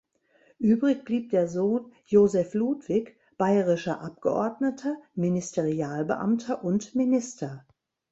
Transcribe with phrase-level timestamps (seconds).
[0.57, 7.67] Übrig blieb der Sohn "Joseph Ludwig", bayerischer Abgeordneter, Ministerialbeamter und Minister.